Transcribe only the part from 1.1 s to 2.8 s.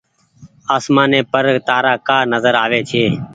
پر تآرآ ڪآ نزر آ